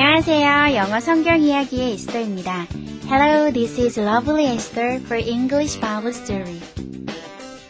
안녕하세요. 0.00 0.76
영어 0.76 1.00
성경 1.00 1.40
이야기의 1.40 1.94
에스더입니다. 1.94 2.68
Hello, 3.10 3.52
this 3.52 3.80
is 3.80 3.98
Lovely 3.98 4.54
Esther 4.54 5.00
for 5.00 5.20
English 5.20 5.80
Bible 5.80 6.10
Story. 6.14 6.60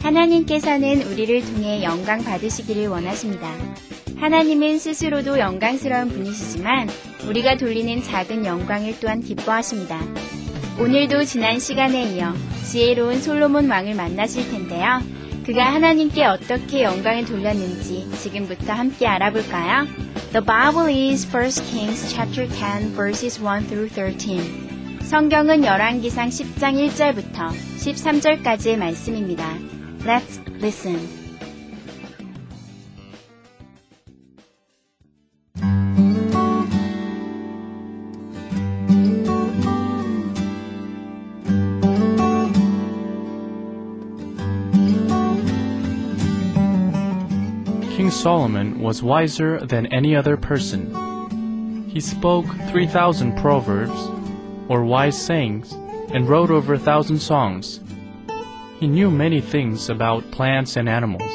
하나님께서는 0.03 1.05
우리를 1.05 1.41
통해 1.47 1.83
영광 1.83 2.23
받으시기를 2.23 2.89
원하십니다. 2.89 3.51
하나님은 4.19 4.79
스스로도 4.79 5.39
영광스러운 5.39 6.11
분이시지만 6.11 6.91
우리가 7.29 7.57
돌리는 7.57 8.03
작은 8.03 8.45
영광을 8.45 9.01
또한 9.01 9.23
기뻐하십니다. 9.23 9.99
오늘도 10.79 11.25
지난 11.25 11.59
시간에 11.59 12.13
이어 12.13 12.35
지혜로운 12.71 13.23
솔로몬 13.23 13.71
왕을 13.71 13.95
만나실 13.95 14.51
텐데요. 14.51 15.01
그가 15.47 15.73
하나님께 15.73 16.27
어떻게 16.27 16.83
영광을 16.83 17.25
돌렸는지 17.25 18.07
지금부터 18.19 18.75
함께 18.75 19.07
알아볼까요? 19.07 20.08
The 20.32 20.42
Bible 20.42 20.88
is 20.88 21.26
1 21.26 21.52
Kings 21.70 22.12
chapter 22.12 22.48
10 22.48 22.96
verses 22.96 23.40
1 23.40 23.68
through 23.68 23.90
13. 23.90 25.00
성경은 25.04 25.64
열왕기상 25.64 26.30
10장 26.30 26.76
1절부터 26.90 27.50
13절까지의 27.78 28.78
말씀입니다. 28.78 29.46
Let's 30.06 30.42
listen. 30.62 31.17
King 47.99 48.13
Solomon 48.13 48.79
was 48.79 49.03
wiser 49.03 49.59
than 49.59 49.87
any 49.87 50.15
other 50.15 50.37
person. 50.37 51.91
He 51.91 51.99
spoke 51.99 52.47
3,000 52.71 53.37
proverbs, 53.37 54.01
or 54.69 54.85
wise 54.85 55.21
sayings, 55.21 55.73
and 56.13 56.29
wrote 56.29 56.53
over 56.53 56.75
a 56.75 56.79
thousand 56.79 57.19
songs. 57.19 57.81
He 58.79 58.87
knew 58.87 59.11
many 59.11 59.41
things 59.41 59.89
about 59.89 60.31
plants 60.31 60.77
and 60.77 60.89
animals. 60.89 61.29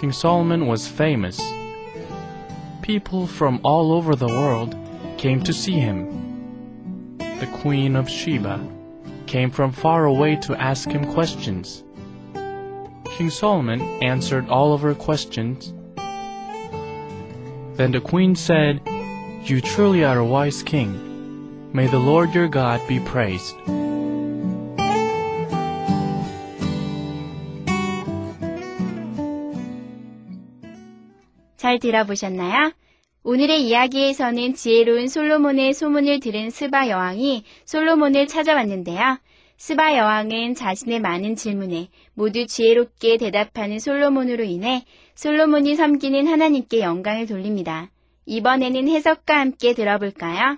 King 0.00 0.10
Solomon 0.10 0.66
was 0.66 0.88
famous. 0.88 1.38
People 2.80 3.26
from 3.26 3.60
all 3.62 3.92
over 3.92 4.16
the 4.16 4.26
world 4.26 4.74
came 5.18 5.42
to 5.42 5.52
see 5.52 5.78
him. 5.78 7.18
The 7.18 7.58
Queen 7.60 7.94
of 7.94 8.08
Sheba 8.08 8.66
came 9.26 9.50
from 9.50 9.70
far 9.70 10.06
away 10.06 10.36
to 10.36 10.58
ask 10.58 10.88
him 10.88 11.12
questions. 11.12 11.84
King 13.19 13.29
Solomon 13.29 13.81
answered 14.01 14.49
all 14.49 14.73
of 14.73 14.81
her 14.81 14.95
questions. 14.95 15.73
Then 17.75 17.91
the 17.91 18.01
queen 18.01 18.35
said, 18.35 18.81
You 19.43 19.61
truly 19.61 20.03
are 20.03 20.19
a 20.19 20.25
wise 20.25 20.63
king. 20.63 21.71
May 21.73 21.87
the 21.87 21.99
Lord 21.99 22.33
your 22.33 22.47
God 22.47 22.79
be 22.87 22.99
praised. 22.99 23.55
잘 31.57 31.79
들어보셨나요? 31.79 32.71
오늘의 33.23 33.65
이야기에서는 33.67 34.53
지혜로운 34.53 35.07
솔로몬의 35.07 35.73
소문을 35.73 36.19
들은 36.19 36.51
스바 36.51 36.89
여왕이 36.89 37.43
솔로몬을 37.65 38.27
찾아왔는데요. 38.27 39.17
스바 39.60 39.98
여왕은 39.98 40.54
자신의 40.54 41.00
많은 41.00 41.36
질문에 41.36 41.90
모두 42.14 42.46
지혜롭게 42.46 43.18
대답하는 43.18 43.78
솔로몬으로 43.78 44.42
인해 44.42 44.86
솔로몬이 45.14 45.76
섬기는 45.76 46.26
하나님께 46.26 46.80
영광을 46.80 47.26
돌립니다. 47.26 47.90
이번에는 48.24 48.88
해석과 48.88 49.38
함께 49.38 49.74
들어볼까요? 49.74 50.56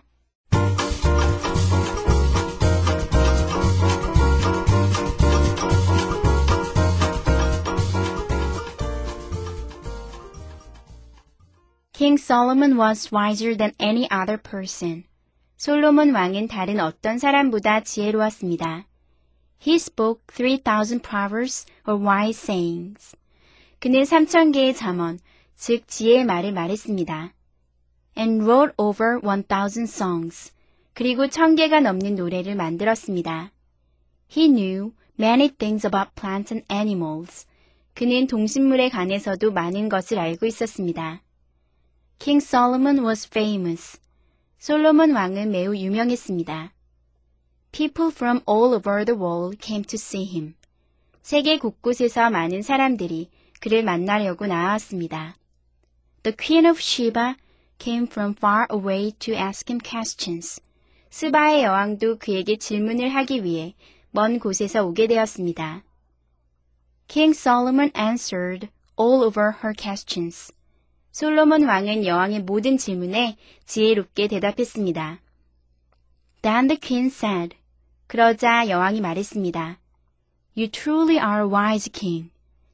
King 11.92 12.22
Solomon 12.22 12.78
was 12.78 13.12
wiser 13.12 13.56
than 13.56 13.72
any 13.80 14.06
other 14.12 14.40
person. 14.40 15.02
솔로몬 15.56 16.14
왕은 16.14 16.46
다른 16.46 16.78
어떤 16.78 17.18
사람보다 17.18 17.80
지혜로웠습니다. 17.80 18.86
He 19.64 19.76
spoke 19.76 20.22
3,000 20.34 21.04
proverbs 21.04 21.66
or 21.86 21.96
wise 21.96 22.36
sayings. 22.36 23.16
그는 23.78 24.02
3,000개의 24.02 24.74
잠언, 24.74 25.20
즉 25.54 25.86
지혜의 25.86 26.24
말을 26.24 26.52
말했습니다. 26.52 27.32
And 28.18 28.42
wrote 28.42 28.74
over 28.76 29.20
1,000 29.22 29.84
songs. 29.84 30.52
그리고 30.94 31.26
1,000개가 31.26 31.80
넘는 31.80 32.16
노래를 32.16 32.56
만들었습니다. 32.56 33.52
He 34.36 34.48
knew 34.48 34.92
many 35.18 35.48
things 35.48 35.86
about 35.86 36.10
plants 36.16 36.52
and 36.52 36.66
animals. 36.72 37.46
그는 37.94 38.26
동식물에 38.26 38.88
관해서도 38.88 39.52
많은 39.52 39.88
것을 39.88 40.18
알고 40.18 40.46
있었습니다. 40.46 41.22
King 42.18 42.44
Solomon 42.44 43.06
was 43.06 43.28
famous. 43.28 44.00
솔로몬 44.58 45.12
왕은 45.12 45.52
매우 45.52 45.76
유명했습니다. 45.76 46.72
People 47.72 48.10
from 48.10 48.42
all 48.46 48.74
over 48.74 49.02
the 49.02 49.16
world 49.16 49.58
came 49.58 49.82
to 49.84 49.96
see 49.96 50.24
him. 50.24 50.54
세계 51.22 51.56
곳곳에서 51.56 52.28
많은 52.28 52.60
사람들이 52.60 53.30
그를 53.60 53.82
만나려고 53.82 54.46
나왔습니다. 54.46 55.36
The 56.22 56.36
Queen 56.36 56.66
of 56.66 56.78
Sheba 56.78 57.36
came 57.78 58.06
from 58.06 58.34
far 58.36 58.66
away 58.70 59.12
to 59.20 59.34
ask 59.34 59.72
him 59.72 59.80
questions. 59.80 60.60
스바의 61.08 61.64
여왕도 61.64 62.18
그에게 62.18 62.56
질문을 62.56 63.08
하기 63.08 63.42
위해 63.42 63.74
먼 64.10 64.38
곳에서 64.38 64.84
오게 64.84 65.06
되었습니다. 65.06 65.82
King 67.08 67.34
Solomon 67.34 67.90
answered 67.96 68.68
all 69.00 69.22
over 69.24 69.52
her 69.64 69.74
questions. 69.74 70.52
솔로몬 71.10 71.64
왕은 71.64 72.04
여왕의 72.04 72.42
모든 72.42 72.76
질문에 72.76 73.38
지혜롭게 73.64 74.28
대답했습니다. 74.28 75.20
Then 76.42 76.68
the 76.68 76.78
queen 76.78 77.06
said, 77.06 77.56
그러자 78.12 78.68
여왕이 78.68 79.00
말했습니다. 79.00 79.78
You 80.54 80.70
truly 80.70 81.16
are 81.16 81.48
wise 81.50 81.90
king. 81.90 82.30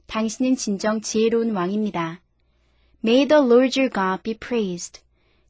당신은 0.07 0.57
진정 0.57 0.99
지혜로운 0.99 1.55
왕입니다. 1.55 2.19
May 3.01 3.25
the 3.25 3.41
Lord 3.41 3.79
your 3.79 3.89
God 3.89 4.21
be 4.21 4.33
praised. 4.37 4.99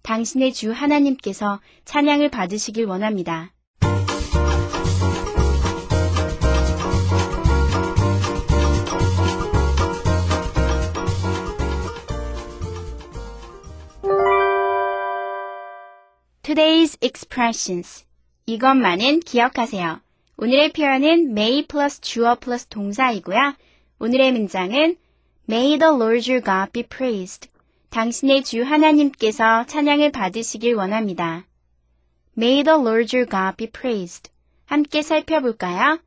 당신의 0.03 0.53
주 0.53 0.72
하나님께서 0.72 1.59
찬양을 1.85 2.29
받으시길 2.29 2.85
원합니다. 2.85 3.51
Today's 16.44 16.95
expressions. 17.01 18.08
이것만은 18.50 19.19
기억하세요. 19.19 20.01
오늘의 20.38 20.74
표현은 20.74 21.38
may 21.38 21.68
플러스 21.68 22.01
주어 22.01 22.34
플러스 22.34 22.66
동사이고요. 22.66 23.54
오늘의 24.00 24.31
문장은 24.31 24.98
May 25.48 25.78
the 25.78 25.94
Lord 25.94 26.31
your 26.31 26.44
God 26.44 26.72
be 26.72 26.81
praised. 26.81 27.48
당신의 27.92 28.44
주 28.44 28.63
하나님께서 28.63 29.68
찬양을 29.68 30.12
받으시길 30.12 30.74
원합니다. 30.74 31.46
May 32.36 32.63
the 32.63 32.80
Lord 32.80 33.16
your 33.16 33.30
God 33.30 33.56
be 33.56 33.69
praised. 33.69 34.31
함께 34.66 35.04
살펴볼까요? 35.04 36.00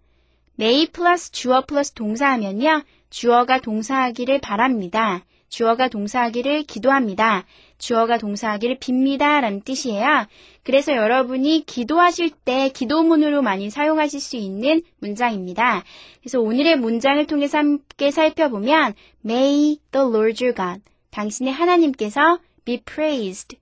may 0.59 0.89
플러스 0.89 1.31
주어 1.31 1.65
플러스 1.65 1.93
동사하면요. 1.93 2.83
주어가 3.09 3.61
동사하기를 3.61 4.41
바랍니다. 4.41 5.25
주어가 5.53 5.89
동사하기를 5.89 6.63
기도합니다. 6.63 7.45
주어가 7.77 8.17
동사하기를 8.17 8.79
빕니다. 8.79 9.43
라는 9.43 9.61
뜻이에요. 9.61 10.27
그래서 10.65 10.97
여러분이 10.97 11.65
기도하실 11.67 12.31
때 12.31 12.71
기도문으로 12.71 13.43
많이 13.43 13.69
사용하실 13.69 14.19
수 14.19 14.37
있는 14.37 14.81
문장입니다. 15.01 15.85
그래서 16.21 16.41
오늘의 16.41 16.77
문장을 16.79 17.25
통해서 17.27 17.59
함께 17.59 18.11
살펴보면 18.11 18.95
May 19.27 19.77
the 19.91 20.09
Lord 20.09 20.43
your 20.43 20.55
God 20.55 20.81
당신의 21.11 21.53
하나님께서 21.53 22.39
be 22.65 22.81
praised 22.81 23.59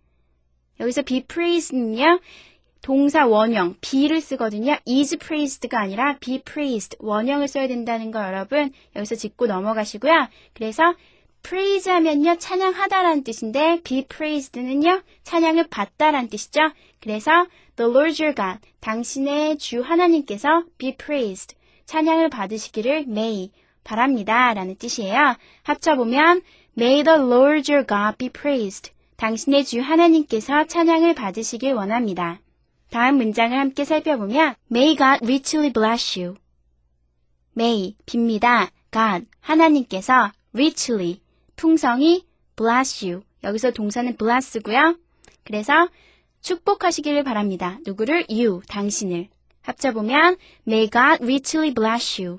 여기서 0.78 1.02
be 1.02 1.24
praised는요. 1.24 2.20
동사 2.82 3.26
원형 3.26 3.74
be를 3.80 4.20
쓰거든요. 4.20 4.78
is 4.88 5.16
praised가 5.18 5.80
아니라 5.80 6.18
be 6.20 6.40
praised 6.42 6.96
원형을 7.00 7.48
써야 7.48 7.66
된다는 7.66 8.12
거 8.12 8.24
여러분 8.24 8.70
여기서 8.94 9.16
짚고 9.16 9.48
넘어가시고요. 9.48 10.28
그래서 10.54 10.94
praise 11.42 11.92
하면요 11.92 12.38
찬양하다라는 12.38 13.24
뜻인데 13.24 13.80
be 13.82 14.04
praised는요 14.06 15.02
찬양을 15.24 15.68
받다라는 15.68 16.28
뜻이죠. 16.28 16.60
그래서 17.00 17.46
the 17.76 17.90
Lord 17.90 18.22
your 18.22 18.34
God 18.34 18.60
당신의 18.80 19.58
주 19.58 19.80
하나님께서 19.80 20.64
be 20.78 20.96
praised 20.96 21.56
찬양을 21.86 22.28
받으시기를 22.30 23.06
may 23.08 23.50
바랍니다 23.84 24.54
라는 24.54 24.76
뜻이에요. 24.76 25.36
합쳐보면 25.62 26.42
may 26.78 27.02
the 27.02 27.18
Lord 27.18 27.70
your 27.72 27.86
God 27.86 28.16
be 28.18 28.28
praised 28.28 28.92
당신의 29.16 29.64
주 29.64 29.80
하나님께서 29.80 30.66
찬양을 30.66 31.14
받으시길 31.14 31.74
원합니다. 31.74 32.40
다음 32.90 33.16
문장을 33.16 33.56
함께 33.56 33.84
살펴보면 33.84 34.54
May 34.70 34.96
God 34.96 35.24
richly 35.24 35.72
bless 35.72 36.18
you. 36.18 36.36
May 37.56 37.94
빕니다. 38.06 38.70
God 38.90 39.26
하나님께서 39.40 40.32
richly 40.52 41.20
풍성히 41.60 42.24
bless 42.56 43.04
you. 43.04 43.22
여기서 43.44 43.72
동사는 43.72 44.16
bless고요. 44.16 44.96
그래서 45.44 45.90
축복하시기를 46.40 47.22
바랍니다. 47.22 47.78
누구를? 47.84 48.24
you 48.30 48.62
당신을. 48.66 49.28
합쳐보면 49.60 50.38
May 50.66 50.88
God 50.88 51.22
richly 51.22 51.74
bless 51.74 52.22
you. 52.22 52.38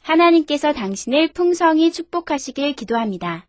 하나님께서 0.00 0.72
당신을 0.72 1.34
풍성히 1.34 1.92
축복하시길 1.92 2.72
기도합니다. 2.76 3.46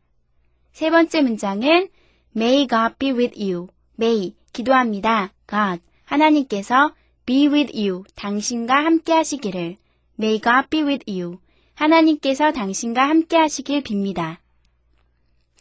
세 0.74 0.90
번째 0.90 1.22
문장은 1.22 1.88
May 2.36 2.68
God 2.68 2.96
be 3.00 3.12
with 3.12 3.42
you. 3.42 3.68
May 3.98 4.36
기도합니다. 4.52 5.32
God 5.48 5.82
하나님께서 6.04 6.94
be 7.26 7.48
with 7.48 7.72
you 7.80 8.04
당신과 8.16 8.76
함께 8.76 9.14
하시기를 9.14 9.78
May 10.20 10.42
God 10.42 10.68
be 10.70 10.82
with 10.84 11.10
you 11.10 11.38
하나님께서 11.76 12.52
당신과 12.52 13.08
함께 13.08 13.38
하시길 13.38 13.84
빕니다. 13.84 14.42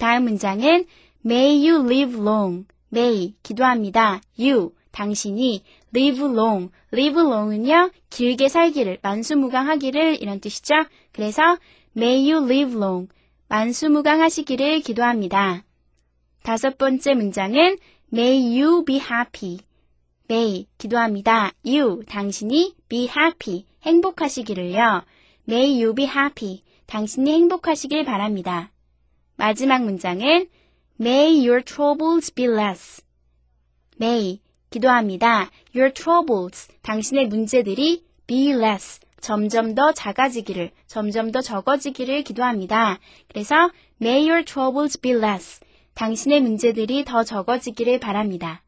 다음 0.00 0.24
문장은 0.24 0.86
May 1.26 1.68
you 1.68 1.84
live 1.84 2.18
long. 2.18 2.64
May 2.90 3.34
기도합니다. 3.42 4.22
You 4.38 4.70
당신이 4.92 5.62
live 5.94 6.24
long. 6.24 6.70
live 6.90 7.20
long은요 7.20 7.90
길게 8.08 8.48
살기를 8.48 8.96
만수무강하기를 9.02 10.22
이런 10.22 10.40
뜻이죠. 10.40 10.74
그래서 11.12 11.58
May 11.94 12.32
you 12.32 12.42
live 12.42 12.74
long. 12.76 13.08
만수무강하시기를 13.48 14.80
기도합니다. 14.80 15.64
다섯 16.44 16.78
번째 16.78 17.12
문장은 17.12 17.76
May 18.10 18.58
you 18.58 18.86
be 18.86 18.96
happy. 18.96 19.58
May 20.30 20.66
기도합니다. 20.78 21.52
You 21.66 22.04
당신이 22.06 22.74
be 22.88 23.06
happy 23.06 23.66
행복하시기를요. 23.82 25.02
May 25.46 25.82
you 25.82 25.94
be 25.94 26.06
happy 26.06 26.62
당신이 26.86 27.30
행복하시길 27.30 28.06
바랍니다. 28.06 28.70
마지막 29.40 29.84
문장은 29.84 30.48
May 31.00 31.48
your 31.48 31.64
troubles 31.64 32.30
be 32.34 32.44
less. 32.44 33.02
May 33.98 34.38
기도합니다. 34.68 35.50
Your 35.74 35.94
troubles 35.94 36.68
당신의 36.82 37.28
문제들이 37.28 38.04
be 38.26 38.50
less 38.50 39.00
점점 39.18 39.74
더 39.74 39.92
작아지기를 39.92 40.72
점점 40.86 41.32
더 41.32 41.40
적어지기를 41.40 42.22
기도합니다. 42.22 42.98
그래서 43.28 43.70
May 44.02 44.28
your 44.28 44.44
troubles 44.44 45.00
be 45.00 45.12
less 45.12 45.60
당신의 45.94 46.42
문제들이 46.42 47.06
더 47.06 47.24
적어지기를 47.24 47.98
바랍니다. 47.98 48.62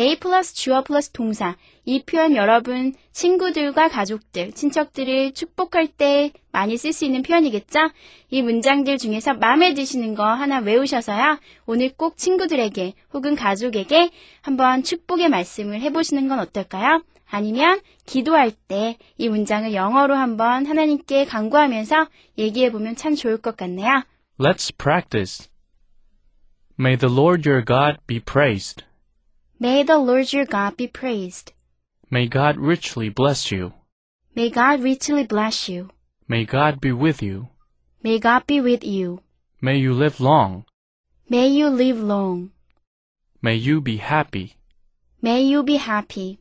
May 0.00 0.18
플러스 0.18 0.54
주어 0.54 0.82
플러스 0.82 1.10
동사. 1.10 1.56
이 1.84 2.02
표현 2.02 2.34
여러분 2.34 2.94
친구들과 3.12 3.88
가족들, 3.88 4.52
친척들을 4.52 5.32
축복할 5.32 5.88
때 5.88 6.32
많이 6.52 6.78
쓸 6.78 6.94
수 6.94 7.04
있는 7.04 7.20
표현이겠죠? 7.20 7.90
이 8.30 8.40
문장들 8.40 8.96
중에서 8.96 9.34
마음에 9.34 9.74
드시는 9.74 10.14
거 10.14 10.24
하나 10.24 10.60
외우셔서요. 10.60 11.38
오늘 11.66 11.90
꼭 11.94 12.16
친구들에게 12.16 12.94
혹은 13.12 13.36
가족에게 13.36 14.08
한번 14.40 14.82
축복의 14.82 15.28
말씀을 15.28 15.82
해보시는 15.82 16.28
건 16.28 16.38
어떨까요? 16.38 17.02
아니면 17.30 17.80
기도할 18.06 18.52
때 18.52 18.96
이 19.18 19.28
문장을 19.28 19.74
영어로 19.74 20.14
한번 20.14 20.64
하나님께 20.64 21.26
간구하면서 21.26 22.06
얘기해 22.38 22.72
보면 22.72 22.96
참 22.96 23.14
좋을 23.14 23.36
것 23.36 23.54
같네요. 23.54 24.02
Let's 24.38 24.74
practice. 24.74 25.50
May 26.78 26.96
the 26.96 27.14
Lord 27.14 27.46
your 27.46 27.62
God 27.62 27.98
be 28.06 28.18
praised. 28.18 28.89
May 29.62 29.82
the 29.82 29.98
Lord 29.98 30.32
your 30.32 30.46
God 30.46 30.78
be 30.78 30.86
praised. 30.86 31.52
May 32.10 32.28
God 32.28 32.56
richly 32.56 33.10
bless 33.10 33.50
you. 33.50 33.74
May 34.34 34.48
God 34.48 34.80
richly 34.80 35.26
bless 35.26 35.68
you. 35.68 35.90
May 36.26 36.46
God 36.46 36.80
be 36.80 36.92
with 36.92 37.20
you. 37.20 37.48
May 38.02 38.18
God 38.20 38.46
be 38.46 38.62
with 38.62 38.82
you. 38.84 39.20
May 39.60 39.76
you 39.76 39.92
live 39.92 40.18
long. 40.18 40.64
May 41.28 41.48
you 41.48 41.68
live 41.68 42.00
long. 42.00 42.52
May 43.42 43.56
you 43.56 43.82
be 43.82 43.98
happy. 43.98 44.56
May 45.20 45.42
you 45.42 45.62
be 45.62 45.76
happy. 45.76 46.40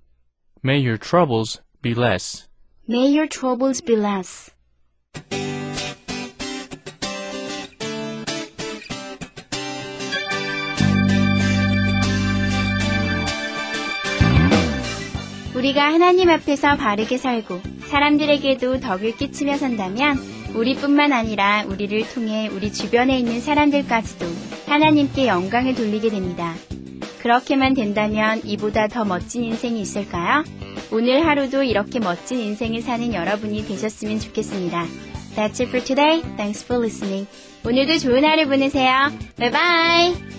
May 0.63 0.77
your 0.77 0.97
troubles 0.97 1.59
be 1.81 1.93
less. 1.93 2.47
May 2.87 3.07
your 3.09 3.27
troubles 3.27 3.81
be 3.81 3.97
less. 3.97 4.49
우리가 15.59 15.91
하나님 15.91 16.29
앞에서 16.29 16.77
바르게 16.77 17.17
살고 17.17 17.59
사람들에게도 17.89 18.79
덕을 18.79 19.17
끼치며 19.17 19.57
산다면 19.57 20.17
우리뿐만 20.55 21.11
아니라 21.11 21.65
우리를 21.67 22.07
통해 22.13 22.47
우리 22.47 22.71
주변에 22.71 23.19
있는 23.19 23.41
사람들까지도 23.41 24.25
하나님께 24.67 25.27
영광을 25.27 25.75
돌리게 25.75 26.11
됩니다. 26.11 26.55
그렇게만 27.21 27.73
된다면 27.73 28.41
이보다 28.45 28.87
더 28.87 29.03
멋진 29.03 29.43
인생이 29.43 29.81
있을까요? 29.81 30.45
오늘 30.93 31.27
하루도 31.27 31.63
이렇게 31.63 31.99
멋진 31.99 32.39
인생을 32.39 32.81
사는 32.81 33.13
여러분이 33.13 33.67
되셨으면 33.67 34.19
좋겠습니다. 34.21 34.85
That's 35.35 35.59
it 35.59 35.67
for 35.67 35.83
today. 35.83 36.21
Thanks 36.37 36.63
for 36.63 36.81
listening. 36.81 37.27
오늘도 37.65 37.97
좋은 37.97 38.23
하루 38.23 38.47
보내세요. 38.47 39.11
Bye 39.37 39.51
bye! 39.51 40.38